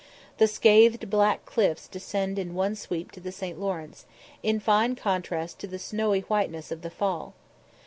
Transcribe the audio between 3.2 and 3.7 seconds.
St.